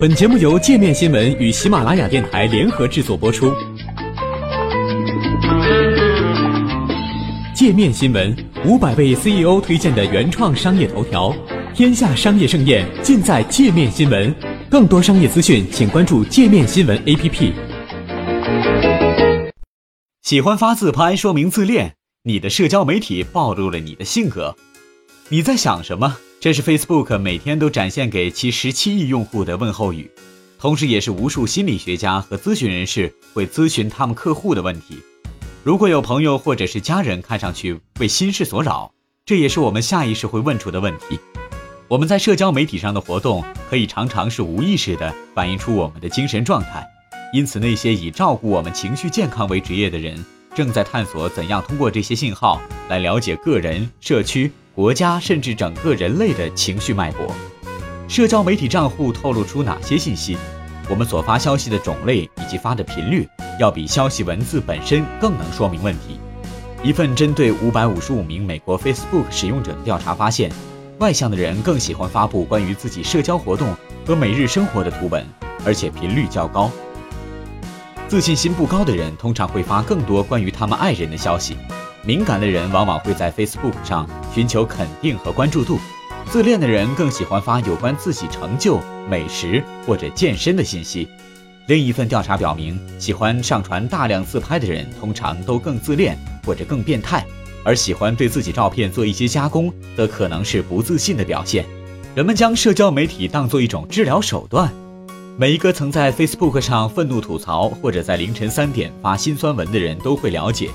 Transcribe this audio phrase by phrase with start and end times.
[0.00, 3.52] 本节目由界面新闻与喜马拉雅电台联合制作播出。
[7.52, 8.32] 界面新闻
[8.64, 11.34] 五百位 CEO 推荐的原创商业头条，
[11.74, 14.32] 天下商业盛宴尽在界面新闻。
[14.70, 17.52] 更多商业资讯，请关注界面新闻 APP。
[20.22, 24.54] 喜欢发自拍说明自恋，你的社交媒体暴露了你的性格。
[25.30, 26.18] 你在想什么？
[26.40, 30.08] 这是 Facebook 每天都展现给其十七亿用户的问候语，
[30.56, 35.00] 同时也是无数心理学家和咨询人士会咨询他们客户的问题。
[35.64, 38.92] 如果有朋友或者是家人看上去为心事所扰，
[39.26, 41.18] 这也是我们下意识会问出的问题。
[41.88, 46.86] 我们在社交媒体上的活动可以常常是无意识的反映出我们的精神状态，
[47.32, 54.52] 因此那些以照顾我们情绪健康为职业的人，正在探索怎样通过这些信号来了解个人、社区。
[54.78, 57.34] 国家甚至整个人类的情绪脉搏，
[58.06, 60.38] 社交媒体账户透露出哪些信息？
[60.88, 63.28] 我们所发消息的种类以及发的频率，
[63.58, 66.20] 要比消息文字本身更能说明问题。
[66.80, 70.48] 一份针对五百五十五名美国 Facebook 使用者的调查发现，
[71.00, 75.26] 外向的人更喜欢发布关于自己社交活动和每日生活的图文，
[75.66, 76.70] 而且频率较高。
[78.06, 81.56] 自信心不高的人通常会发更多关于他们爱人的消息。
[82.04, 85.78] 敏感的人往往会在 Facebook 上寻求肯定和关注度，
[86.30, 91.08] 自恋的人更喜欢发有关自己成就、美食或者健身的信息。
[91.66, 97.26] 另一份调查表明，喜欢上传大量自拍的人通常都更自恋或者更变态，
[97.62, 101.66] 而喜欢对自己照片做一些加工，则可能是不自信的表现。
[102.14, 104.72] 人们将社交媒体当作一种治疗手段。
[105.36, 110.70] 每一个曾在 Facebook 上愤怒吐槽或者在凌晨三点发心酸文的人都会了解。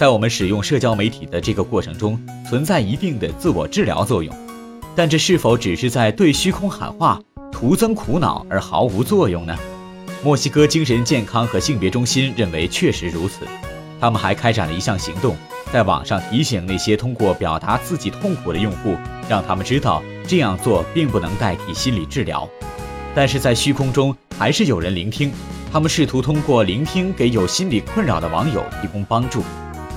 [0.00, 4.34] 在我们使用社交媒体的这个过程中，存在一定的自我治疗作用，
[4.96, 7.20] 但这是否只是在对虚空喊话，
[7.52, 9.54] 徒增苦恼而毫无作用呢？
[10.24, 13.46] 墨西哥精神健康和性别中心认为确实如此。
[14.00, 15.36] 他们还开展了一项行动，
[15.70, 18.96] 在网上提醒那些通过表达自己痛苦的用户，
[19.28, 22.48] 让他们知道这样做并不能代替心理治疗。
[23.14, 25.30] 但是在虚空中还是有人聆听，
[25.70, 29.42] 他们试图通过聆听给有心理困扰的网友提供帮助。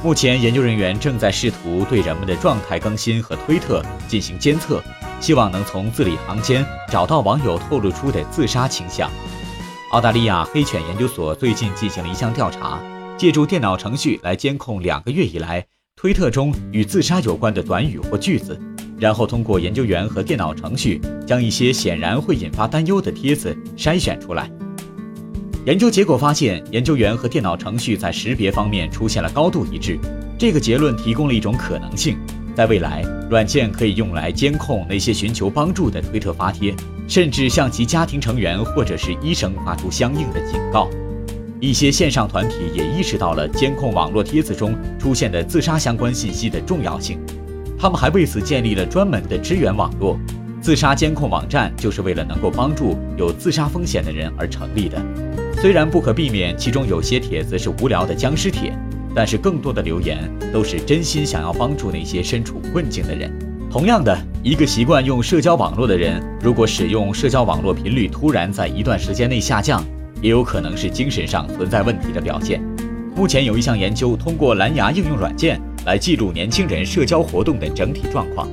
[0.04, 4.84] 目前，研究人员正在试图对人们的状态更新和推特进行监测，
[5.22, 9.10] 希望能从字里行间找到网友透露出的自杀倾向。
[9.92, 12.82] 澳大利亚黑犬研究所最近进行了一项调查，
[13.18, 15.66] 借助电脑程序来监控两个月以来
[15.96, 18.60] 推特中与自杀有关的短语或句子，
[19.00, 24.52] 然后通过研究员和电脑程序将一些显然会引发担忧的帖子筛选出来。
[25.66, 29.98] 研究结果发现，研究员和电脑程序在识别方面出现了高度一致。
[30.38, 32.18] 这个结论提供了一种可能性：
[32.54, 36.76] 在未来，软件可以用来监控那些寻求帮助的推特发帖，
[37.08, 40.90] 甚至向其家庭成员或者是医生发出相应的警告。
[41.62, 47.18] 一些线上团体也意识到了监控网络帖子中出现的自杀相关信息的重要性，
[47.80, 50.20] 他们还为此建立了专门的支援网络。
[50.60, 55.02] 自杀监控网站就是为了能够帮助有自杀风险的人而成立的。
[55.64, 58.78] 虽然不可避免，其中有些帖子是无聊的僵尸帖，
[59.16, 63.32] 但是更多的留言都是真心想要帮助那些身处困境的人。
[63.72, 64.14] 同样的，
[64.44, 69.82] 一个习惯用社交网络的人，如果使用社交网络频率突然在一段时间内下降，
[70.22, 72.62] 也有可能是精神上存在问题的表现。
[73.16, 78.50] 目前有一项研究通过蓝牙应用软件来记录年轻人社交活动的整体状况，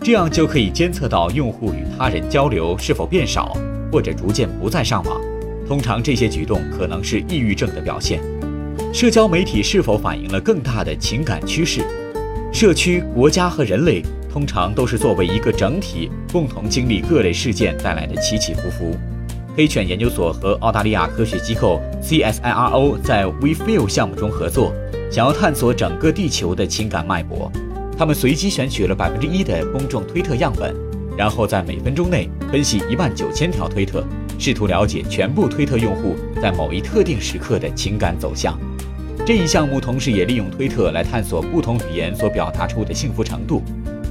[0.00, 3.54] 这样就可以监测到用户与他人交流是否变少，
[3.92, 5.20] 或者逐渐不再上网。
[5.74, 8.20] 通常这些举动可能是抑郁症的表现。
[8.92, 11.84] 社交媒体是否反映了更大的情感趋势？
[12.52, 14.00] 社区、国家和人类
[14.32, 18.96] 通常都是作为一个整体，共同经历各类事件带来的起起伏伏。
[19.56, 24.72] 黑犬研究所和澳大利亚科学机构 CSIRO 在 WeFeel 项目中合作，
[25.10, 27.50] 想要探索整个地球的情感脉搏。
[27.98, 30.72] 他们随机选取了百分之一的公众推特样本，
[31.18, 34.06] 然后在每分钟内分析一万九千条推特。
[34.44, 38.60] 试图了解全部推特用户在某一特定时刻的情感走向。
[39.24, 43.62] 这一项目同时也利用推特来探索不同语言所表达出的幸福程度，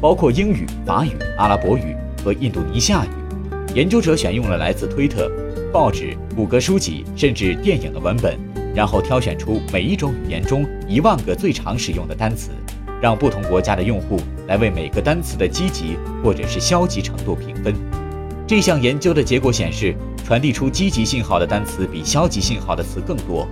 [0.02, 3.10] 包括英语、法语、阿拉伯语和印度尼西亚语。
[3.76, 5.32] 研究者选用了来自推特、
[5.72, 8.36] 报纸、谷歌书籍甚至电影的文本，
[8.74, 12.50] 然后挑选出每一种语言中一万个最常使用的单词，
[13.00, 17.76] 让不同国家的用户来为每个单词的积极或者是消极程度评分。
[18.48, 19.96] 这项研究的结果显示。
[20.26, 23.46] 传递出积极信号的单词比消极信号的词更多，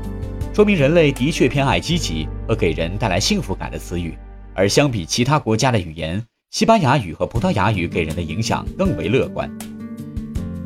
[0.54, 4.18] 说明人类的确偏爱积极和给人带来幸福感的词语。
[4.54, 9.52] 而相比其他国家的语言，西班牙语和葡萄牙语给人的影响更为乐观。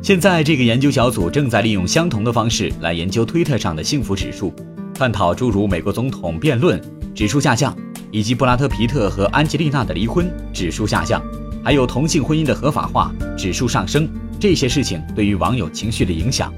[0.00, 4.54] 现在，这个研究小组正在利用相同的方式来研究推特上的幸福指数，
[4.94, 6.80] 探讨诸如美国总统辩论
[7.16, 7.76] 指数下降，
[8.12, 11.20] 以及布拉德·皮特和安吉丽娜的离婚指数下降，
[11.66, 14.08] 还有同性婚姻的合法化指数上升
[14.38, 16.54] 这些事情对于网友情绪的影响。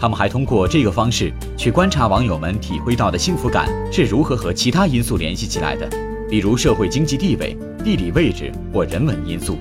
[0.00, 5.90] 他们还通过这个方式去观察网友们体会到的幸福感是如何和其他因素联系起来的，
[6.30, 9.58] 比如社会经济地位、地理位置或人文因素。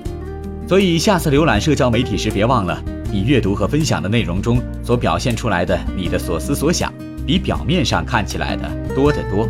[0.69, 2.79] 所以，下次浏览社交媒体时，别忘了
[3.11, 6.93] 你阅读和分享的内容中所表现出来的你的所思所想，
[7.25, 9.49] 比表面上看起来的多得多。